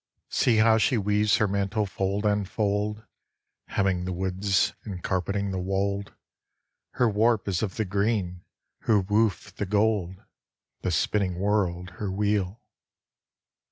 See 0.29 0.57
how 0.57 0.79
she 0.79 0.97
weaves 0.97 1.37
her 1.37 1.47
mantle 1.47 1.85
fold 1.85 2.25
on 2.25 2.45
fold, 2.45 3.05
Hemming 3.67 4.05
the 4.05 4.11
woods 4.11 4.73
and 4.83 5.03
carpeting 5.03 5.51
the 5.51 5.59
wold. 5.59 6.15
Her 6.93 7.07
warp 7.07 7.47
is 7.47 7.61
of 7.61 7.75
the 7.75 7.85
green, 7.85 8.43
her 8.79 8.99
woof 8.99 9.53
the 9.55 9.67
gold, 9.67 10.15
The 10.81 10.89
spinning 10.89 11.35
world 11.37 11.91
her 11.99 12.11
wheel. 12.11 12.63